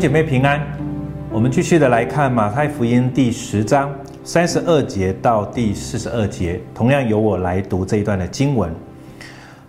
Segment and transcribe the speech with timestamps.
[0.00, 0.58] 姐妹平安，
[1.30, 3.94] 我们继续的来看马太福音第十章
[4.24, 8.74] 三十二节到第四十二节，同样由我来读这一段的经文。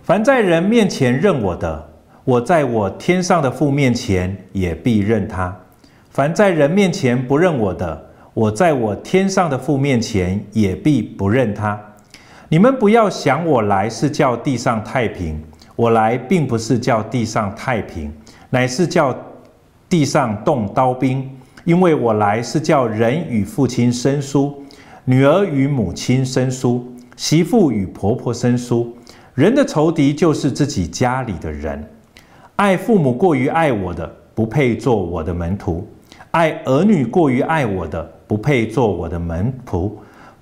[0.02, 1.86] 凡在人面前认我的，
[2.24, 5.52] 我在我天上的父面前也必认他；
[6.08, 8.02] 凡在人面前不认我的，
[8.32, 11.78] 我在我天上的父面前也必不认他。
[12.48, 15.38] 你们不要想我来是叫地上太平，
[15.76, 18.10] 我来并不是叫地上太平，
[18.48, 19.11] 乃是叫。
[19.92, 21.28] 地上动刀兵，
[21.66, 24.54] 因为我来是叫人与父亲生疏，
[25.04, 26.82] 女儿与母亲生疏，
[27.14, 28.90] 媳妇与婆婆生疏。
[29.34, 31.86] 人的仇敌就是自己家里的人。
[32.56, 35.86] 爱父母过于爱我的，不配做我的门徒；
[36.30, 39.90] 爱儿女过于爱我的，不配做我的门徒；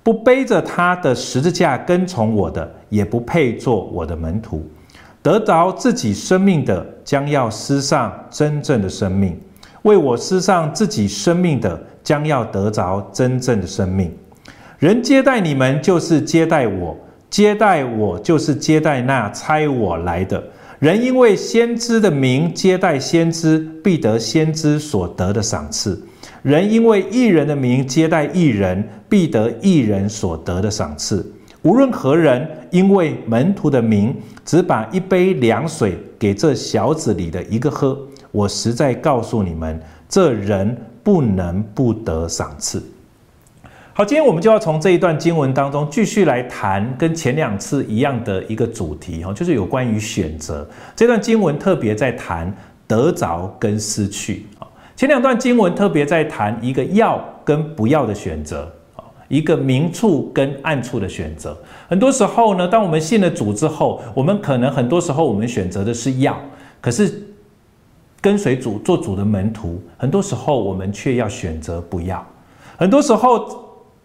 [0.01, 4.65] 不背着他的十字架跟从我的，也不配做我的门徒。
[5.23, 9.33] 得着自己生命的，将要失上真正的生命；
[9.83, 14.11] 为我失上自己生命的，将要得着真正的生命。
[14.79, 16.95] 人接待你们，就是接待我；
[17.29, 20.43] 接待我，就是接待那差我来的。
[20.79, 25.95] 人因为先知的名接待先知，必得先知所得的赏赐；
[26.41, 31.31] 人因为义人的名接待义人，必得义人所得的赏赐。
[31.61, 37.97] 无论何人，因为门徒的名，只把一杯凉水给这小子里的一个喝，
[38.31, 42.81] 我实在告诉你们，这人不能不得赏赐。
[43.93, 50.65] 好，今天我们就要从这一段经文当中继续来谈跟前两次一样的一个主题，哈，就是有关于选择。
[50.95, 52.55] 这段经文特别在谈
[52.87, 54.45] 得着跟失去，
[54.95, 58.71] 前两段经文特别在谈一个要跟不要的选择。
[59.31, 66.37] 一个明处跟暗处的选择，很多时候呢，当我们信了主之后，我们可能很多时候我们选择的是要，
[66.81, 67.23] 可是
[68.19, 72.21] 跟随主做主的门徒，很多时候我们却要选择不要。
[72.75, 73.47] 很多时候，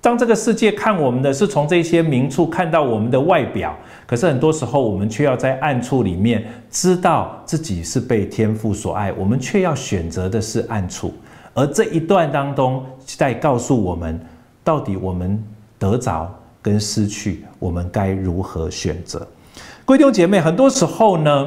[0.00, 3.76] 当这个世界看我们的是从这些明处看到我们的外表，
[4.06, 11.12] 可是很多时候我们却要在暗处里面知道自己是被天父所爱，我们却要选择的是暗处。
[11.52, 14.20] 而这一段当中在告诉我们。
[14.66, 15.40] 到底我们
[15.78, 16.28] 得着
[16.60, 19.24] 跟失去，我们该如何选择？
[19.84, 21.46] 各位弟兄姐妹，很多时候呢，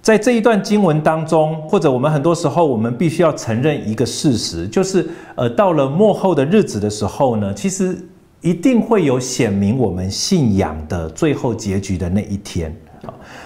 [0.00, 7.94] 在这一段经文当中，或者我们很多时候，我们必须要承认一个事实，就是呃，到了末后的日子的时候呢，其实
[8.40, 12.74] 一定会有显明我们信仰的最后结局的那一天。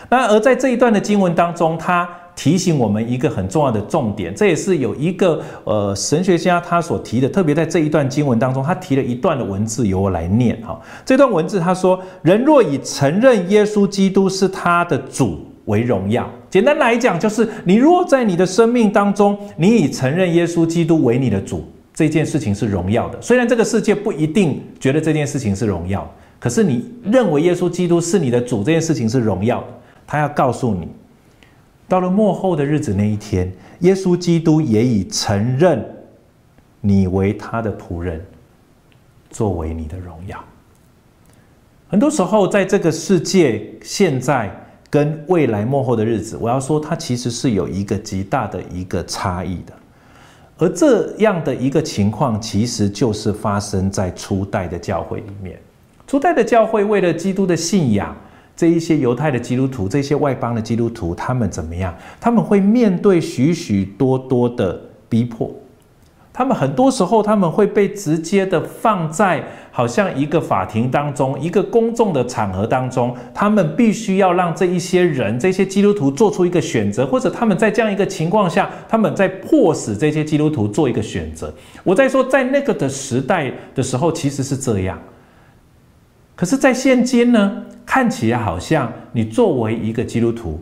[0.09, 10.81] 那而在这一段的经文当中，它提醒我们一个很重要的重点，这也是有一个呃神学家他所提的，特别在这一段经文当中，他提了一段的文字，由我来念哈。
[11.05, 23.21] 这段文字他说：“人若以承认耶稣基督是他的主为荣耀，简单来讲，就是你若在你的生命当中，你以承认耶稣基督为你的主，这件事情是荣耀的。
[23.21, 29.67] 虽然这个世界不一定觉得这件事情是荣耀，可是你认为耶稣基督是你的主，这件事情是荣耀的。
[30.07, 30.87] 他要告诉你。”
[31.89, 33.51] 到了末后的日子那一天，
[33.81, 35.83] 耶稣基督也以承认
[36.83, 38.23] 你为他的仆人，
[39.31, 40.39] 作为你的荣耀。
[41.89, 44.55] 很多时候，在这个世界，现在
[44.91, 49.73] 跟未来末后的日子，我要说，它其实是有一个极大的一个差异的。
[50.59, 55.59] 而这样的一个情况，其实就是发生在初代的教会里面。
[56.07, 58.15] 初代的教会为了基督的信仰。
[58.59, 61.95] 这一些犹太的基督徒，这些外邦的基督徒，他们怎么样？
[62.21, 65.49] 他们会面对许许多多的逼迫。
[66.33, 81.55] 他们很多时候，他们会被直接的放在好像一个法庭当中，一个公众的场合当中，他们必须要让这一些人，这些基督徒做出一个选择，或者他们在这样一个情况下，他们在迫使这些基督徒做一个选择。
[81.85, 84.99] 我在说，在那个的时代的时候，其实是这样。
[86.39, 87.65] 可是，在现今呢？
[87.85, 90.61] 看起来好像你作为一个基督徒，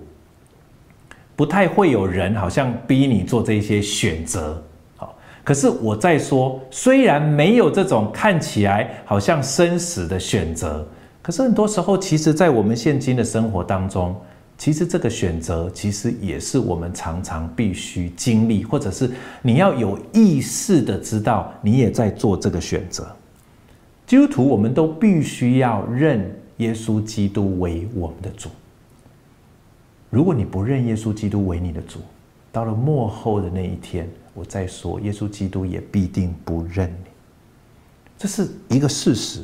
[1.34, 4.62] 不太会有人好像逼你做这些选择。
[4.96, 5.14] 好，
[5.44, 10.86] 可是我在说，虽然没有这种看起来好像生死的选择，
[11.20, 14.16] 可是很多时候，其实，在我们现今的生活当中，
[14.56, 19.10] 其实这个选择，其实也是我们常常必须经历，或者是
[19.42, 23.06] 你要有意识的知道，你也在做这个选择。
[24.06, 26.34] 基督徒，我们都必须要认。
[26.58, 28.48] 耶稣基督为我们的主。
[30.08, 32.00] 如果你不认耶稣基督为你的主，
[32.50, 37.10] 到了末后的那一天，我再说，耶稣基督也必定不认你。
[38.16, 39.42] 这是一个事实。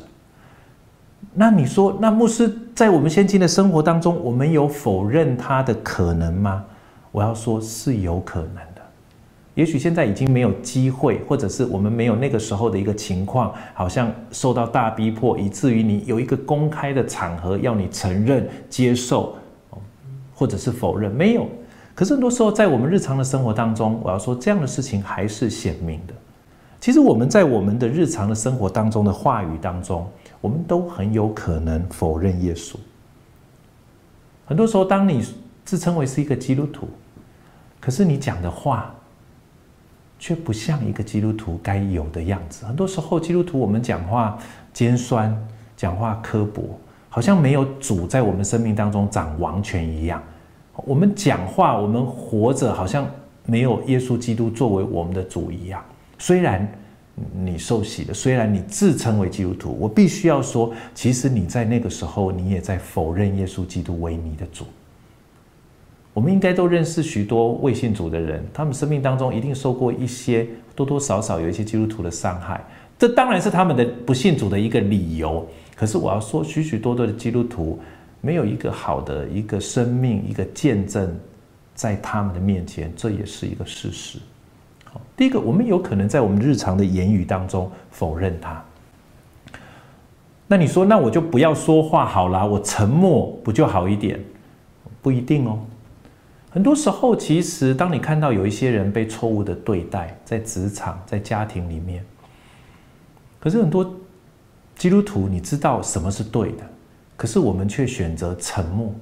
[1.35, 6.65] 那你说，那牧师在我们现今的生活当中，我们有否认他的可能吗？
[7.11, 8.72] 我要说是有可能。
[9.55, 19.35] 也许现在已经没有机会，或者是我们没有那个时候的一个情况，好像受到大逼迫，以至于你有一个公开的场合要你承认、接受，
[20.33, 21.47] 或者是否认，没有。
[21.93, 26.13] 可是很多时候，在我们日常的生活当中，我要说这样的事情还是显明的。
[26.79, 30.09] 其实我们在我们的日常的生活当中的话语当中，
[30.41, 32.75] 我们都很有可能否认耶稣。
[34.45, 35.23] 很多时候，当你
[35.63, 36.87] 自称为是一个基督徒，
[37.79, 38.93] 可是你讲的话，
[40.23, 42.65] 却不像一个基督徒该有的样子。
[42.65, 44.37] 很多时候，基督徒我们讲话
[44.71, 45.37] 尖酸，
[45.75, 46.79] 讲话刻薄，
[47.09, 50.23] 好像没有主在我们生命当中掌王权一样。
[50.85, 53.05] 我们讲话，我们活着，好像
[53.45, 55.83] 没有耶稣基督作为我们的主一样。
[56.17, 56.65] 虽然
[57.35, 64.63] 你受洗了，虽然你自称为基督徒，我必须要说，其实你在那个时候，你也在否认耶稣基督为你的主。
[66.13, 72.63] 我们应该都认识许多未信主的人，他们生命当中一定受过一些多多少少有一些基督徒的伤害，
[72.99, 75.43] 这当然是他们的不信主的一个理由。
[75.75, 77.79] 可是我要说，许许多多的基督徒
[78.21, 81.11] 没有一个好的一个生命、一个见证
[81.73, 84.19] 在他们的面前，这也是一个事实。
[84.85, 88.63] 好，第一个，我们有可能在我们日常的言语当中否认他。
[90.45, 94.19] 那你说，那我就不要说话好了，我沉默不就好一点？
[95.01, 95.57] 不一定哦。
[96.53, 102.05] 很多时候，其实当你看到有一些人被错误的对待，在职场、在家庭里面，
[103.39, 103.91] 可是很多
[104.75, 106.63] 基督徒，你知道什么是对的，
[107.17, 108.93] 可是我们却选择沉默。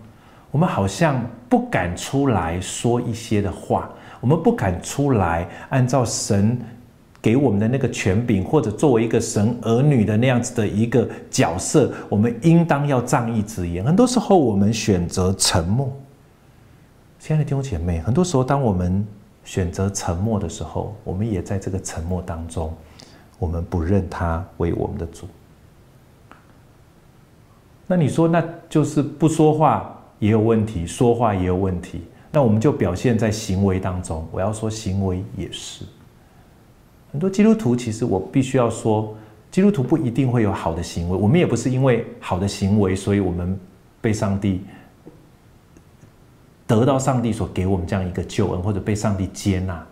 [0.49, 3.89] 我们好像不敢出来说一些的话，
[4.21, 6.57] 我们不敢出来按照神
[7.21, 13.83] 给我们的那个权柄，或者作为一个神儿女的那样子的一个角色，我们应当要仗义执言。
[13.83, 15.91] 很多时候，我们选择沉默。
[17.21, 19.05] 亲爱的弟兄姐妹，很多时候，当我们
[19.43, 22.73] 选择沉默的时候，我们也在这个沉默当中，
[23.37, 25.27] 我们不认他为我们的主。
[27.85, 32.01] 那你说，那就是不说话也有问题，说话也有问题，
[32.31, 34.27] 那我们就表现在行为当中。
[34.31, 35.85] 我要说，行为也是。
[37.11, 39.15] 很多基督徒，其实我必须要说，
[39.51, 41.15] 基督徒不一定会有好的行为。
[41.15, 43.55] 我们也不是因为好的行为，所以我们
[44.01, 44.61] 被上帝。
[46.79, 49.85] 得到上帝所给我们这样一个救恩，或者被上帝接纳，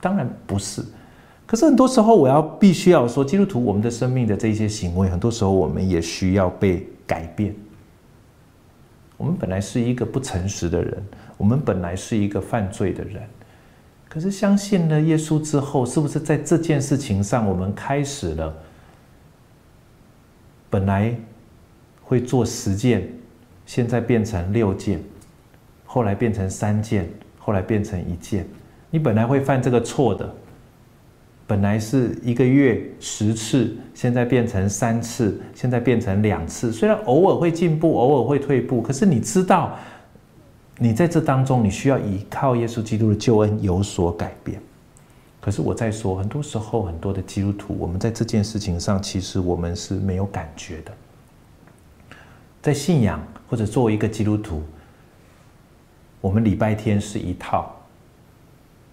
[0.00, 0.82] 当然不是。
[1.44, 7.54] 可是很多时候，我要必须要说，基督徒我们的生命的这些行为，很多时候我们也需要被改变。
[9.16, 13.22] 我们本来是一个不诚实的人，我们本来是一个犯罪的人，
[14.08, 18.54] 可是相信了耶稣之后，是不是在这件事情上，我们开始了
[20.68, 21.14] 本来
[22.02, 23.08] 会做十件，
[23.64, 25.00] 现在变成六件。
[25.96, 27.08] 后来变成三件，
[27.38, 28.46] 后来变成一件。
[28.90, 30.30] 你本来会犯这个错的，
[31.46, 36.70] 本来是一个月十次，现在变成三次，现在变成两次。
[36.70, 39.74] 虽然偶尔会进步，偶尔会退步，可是你知道，
[40.76, 44.60] 你在这当中，你需要依靠耶稣基督的救恩有所改变。
[45.40, 50.92] 可是我在说，很多时候，很多的基督徒，我们在这件事情上，其实我们是没有感觉的。
[52.60, 54.62] 在信仰或者作为一个基督徒。
[56.26, 57.72] 我们礼拜天是一套，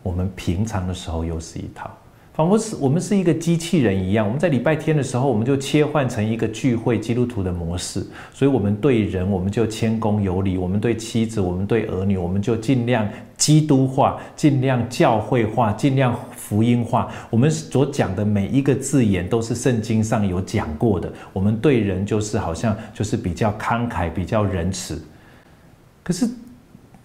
[0.04, 1.90] 我们平常的时候又是一套，
[2.36, 4.24] 仿佛是我们是一个机器人一样。
[4.24, 17.12] 我们在礼拜天的时候，我们就切换成一个聚会基督徒的模式，所以我们对人我们就谦恭有礼，我们对妻子，我们对儿女，我们就尽量基督化，尽量教会化，尽量福音化。
[17.32, 21.12] 我们所讲的每一个字眼都是圣经上有讲过的。
[21.34, 25.04] 我们对人就是好像就是比较慷慨，比较仁慈，
[26.04, 26.30] 可是。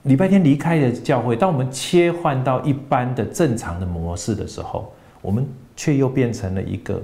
[0.08, 5.46] 礼拜天离开了教会，当我们切换到一般的正常的模式的时候，我们
[5.76, 7.02] 却又变成了一个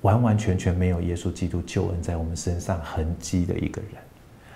[0.00, 3.90] 完完全全没有耶稣基督救恩在我们身上痕迹的一个人。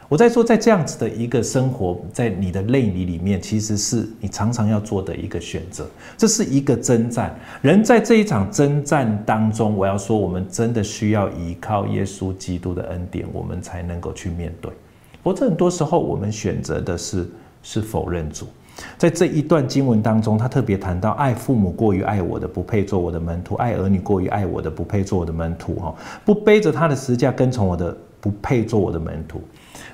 [0.09, 5.87] 我在说，在这样子的一个生活在你的内里里面，其实是你常常要做的一个选择。
[6.17, 14.73] 这是一个征战，人在这一场征战当中，我要说，我们真的需要依靠耶稣基督的恩典，我们才能够去面对。
[15.29, 17.29] 或者很多时候，我们选择的是
[17.63, 18.47] 是否认主。
[18.97, 25.75] 在这一段经文当中，他特别谈到：爱父母过于爱我的，不配做我的门徒；爱儿女过于爱我的，不配做我的门徒。
[25.75, 25.95] 哈，
[26.25, 29.43] 不背着他的十字架跟从我的，不配做我的门徒。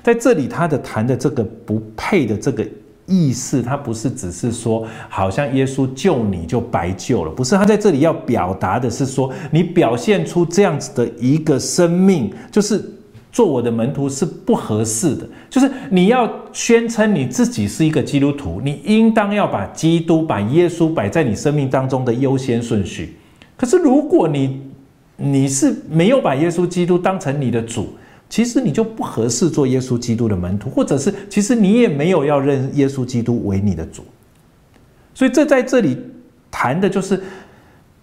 [0.01, 2.65] 在这里，他的谈的这个不配的这个
[3.05, 7.57] 意思，他不是只是说，好像耶稣救你就白救了，不是。
[7.57, 12.91] 他在这里要表达的是说，你表现出这样子的一个生命，就是。
[13.35, 15.27] 做我的门徒是不合适的。
[15.49, 23.17] 就是你要宣称你自己是一个基督徒，你应当要把基督、把耶稣摆在你生命当中的优先顺序。
[23.57, 24.61] 可是如果你
[25.17, 27.89] 你是没有把耶稣基督当成你的主，
[28.29, 34.05] 其实你就不合适做耶稣基督的门徒，或者是其实你也没有要认耶稣基督为你的主。
[35.13, 35.97] 所以这在这里
[36.49, 37.21] 谈的就是，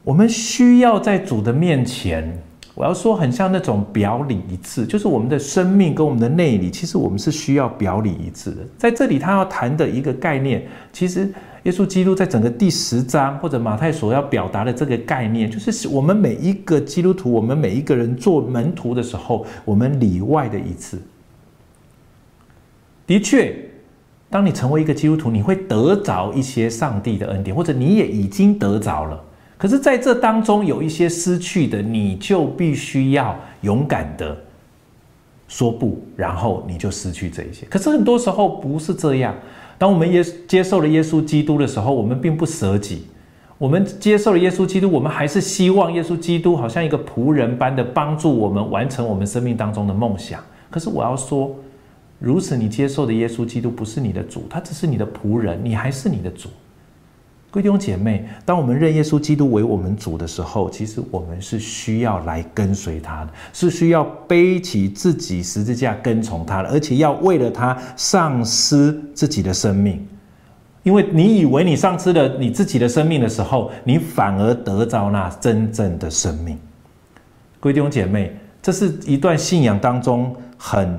[0.05, 2.39] 我们需要在主的面前，
[2.75, 8.59] 我要说很像那种表里一致，就是我们的生命跟我们的内里，其实我们是需要表里一致的。
[8.79, 11.33] 在这里他要谈的一个概念，其实。
[11.63, 20.99] 耶稣基督在整个第十章或者马太所要表达的这个概念，就是我们每一个基督徒，我们每一个人做门徒的时候，我们里外的一致。
[23.07, 23.55] 的确，
[24.29, 29.23] 当你成为一个基督徒，你会得着一些上帝的恩典，或者你也已经得着了。
[29.63, 34.37] 可是，在这当中有一些失去的，你就必须要勇敢的
[35.47, 37.65] 说不，然后你就失去这一些。
[37.67, 39.33] 可是很多时候不是这样。
[39.79, 43.07] 当我们耶接受了耶稣基督的时候，我们并不舍己。
[43.57, 50.43] 我们接受了耶稣基督，我们还是希望耶稣基督好像一个仆人般的帮助我们完成我们生命当中的梦想。
[50.71, 51.55] 可是我要说，
[52.19, 56.49] 如此你接受的耶稣基督不是你的主，他只是你的仆人，你还是你的主。
[57.53, 70.03] 各位弟兄姐妹，当我们认耶稣基督为我们主的时候，其实我们是需要来跟随他的，是需要背起自己十字架跟从他的，而且要为了他丧失自己的生命。
[70.83, 76.59] 因为你以为你丧失了你自己的生命的时候，你反而得着那真正的生命。
[77.61, 80.99] 各位弟兄姐妹，这是一段信仰当中很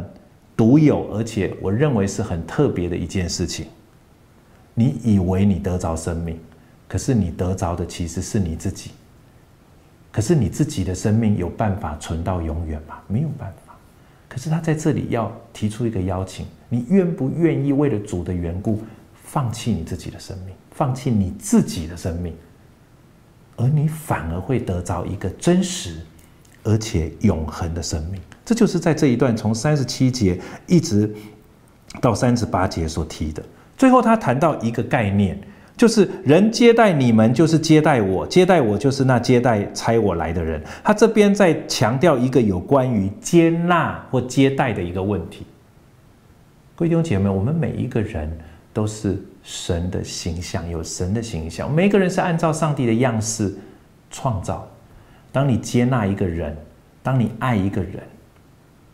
[0.55, 3.65] 独有，而且我认为是很特别的一件事情。
[4.73, 6.39] 你以为你得着生命，
[6.87, 8.91] 可是你得着的其实是你自己。
[10.11, 12.99] 可是你自己的生命有办法存到永远吗？
[13.07, 13.73] 没有办法。
[14.29, 18.81] 可是他在这里要提出一个邀请：你愿不愿意为了主的缘故，
[19.23, 22.35] 放弃你自己的生命，放弃你自己的生命，
[23.55, 25.97] 而你反而会得着一个真实
[26.63, 28.19] 而且永恒的生命？
[28.45, 31.11] 这就是在这一段从三十七节一直
[32.01, 33.43] 到三十八节所提的。
[33.75, 35.37] 最后，他谈到一个概念，
[35.75, 40.61] 就是人接待你们，就是接待我；接待我，就是那接待差我来的人。
[40.83, 45.45] 他这边在强调一个有关于接纳或接待的一个问题。
[46.75, 48.31] 各位弟兄姐妹，我们每一个人
[48.71, 53.53] 都是神的形象，有神的形象，每一个人是按照上帝的样式
[54.11, 54.67] 创造。
[55.31, 56.55] 当你接纳一个人，
[57.01, 58.03] 当你爱一个人，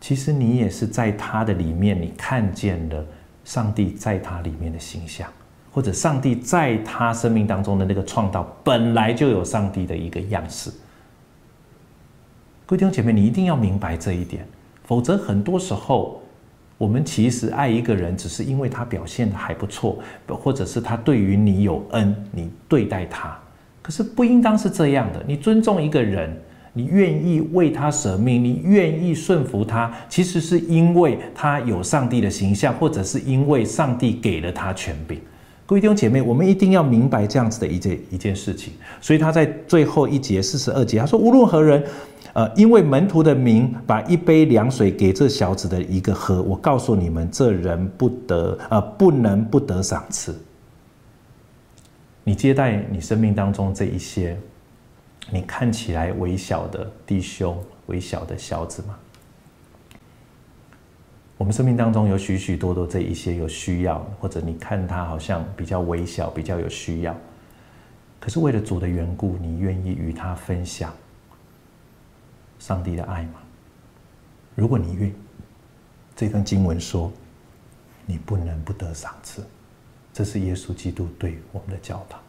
[0.00, 3.04] 其实你也是在他的里面，你看见了。
[3.50, 5.28] 上帝在他里面的形象，
[5.72, 10.70] 或者上帝在他生命当中的那个创造，本来就有上帝的一个样式。
[12.64, 14.46] 各位弟兄姐妹，你一定要明白这一点，
[14.84, 16.22] 否则很多时候，
[16.78, 23.36] 我们其实爱一个人，只是因为他表现的还不错，或者是他对于你有恩，你对待他。
[23.82, 26.40] 可是不应当是这样的，你尊重一个人。
[26.72, 35.20] 你愿意为他舍命，你愿意顺服他，其实是因为他有上帝的形象，或者是因为上帝给了他权柄。
[35.66, 38.72] 各位弟兄姐妹，我们一定要明白这样子的一件一件事情。
[39.00, 41.84] 所以他在最后一节四十二节，他说：“无论何人，
[42.32, 50.36] 呃，因为门徒的名，把一杯凉水给这小子的一个喝，我告诉你们，这人不得，呃，不能不得赏赐。
[52.24, 54.36] 你接待你生命当中这一些。”
[55.32, 58.98] 你看起来微小的弟兄、微小的小子吗？
[61.38, 67.16] 我们生命当中有许许多多这一些有需要，或者你看他好像比较微小、比较有需要，
[68.18, 70.92] 可是为了主的缘故，你愿意与他分享
[72.58, 73.40] 上帝的爱吗？
[74.54, 75.14] 如果你愿意，
[76.14, 77.10] 这段经文说，
[78.04, 79.42] 你不能不得赏赐，
[80.12, 82.20] 这是耶稣基督对我们的教导。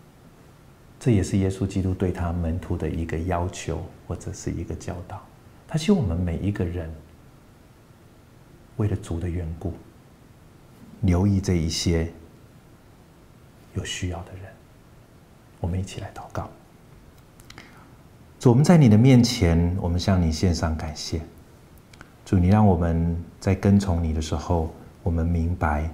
[1.01, 5.19] 这也是耶稣基督对他门徒的一个要求，或者是一个教导。
[5.67, 6.93] 他希望我们每一个人
[8.77, 9.73] 为了主的缘故，
[11.01, 12.07] 留意这一些
[13.73, 14.43] 有需要的人。
[15.59, 16.47] 我们一起来祷告。
[18.39, 21.19] 主，我们在你的面前，我们向你献上感谢。
[22.23, 25.91] 主，你让我们在跟从你的时候，我们明白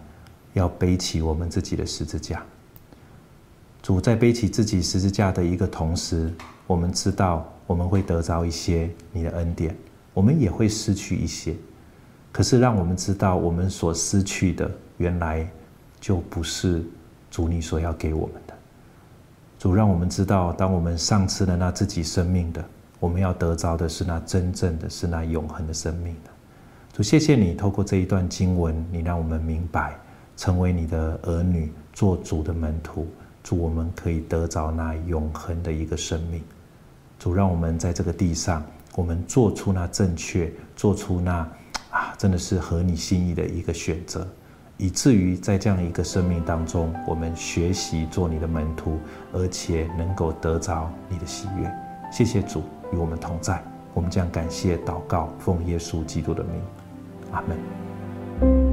[0.51, 2.45] 要背起我们自己的十字架。
[3.87, 6.29] 主在背起自己十字架的一个同时，
[6.65, 9.73] 我们知道我们会得着一些你的恩典，
[10.13, 11.55] 我们也会失去一些。
[12.29, 15.49] 可是让我们知道，我们所失去的原来
[16.01, 16.83] 就不是
[17.31, 18.53] 主你所要给我们的。
[19.57, 22.61] 主让我们知道，当我们丧失了那自己生命的，
[22.99, 26.31] 我们要得着的是那真正的是那永恒的生命的。
[26.91, 29.97] 主，谢谢你透过这一段经文，你让我们明白，
[30.35, 33.07] 成为你的儿女，做主的门徒，
[33.47, 36.43] 主，我们可以得着那永恒的一个生命。
[37.17, 38.61] 主，让我们在这个地上，
[38.93, 41.49] 我们做出那正确，做出那
[41.89, 44.27] 啊，真的是合你心意的一个选择。
[44.75, 48.99] 以至于在这样一个生命当中，我们学习做你的门徒，
[49.31, 51.73] 而且能够得着你的喜悦。
[52.11, 52.61] 谢谢主
[52.91, 53.63] 与我们同在，
[53.93, 56.61] 我们将感谢祷告，奉耶稣基督的名，
[57.31, 58.66] 阿门。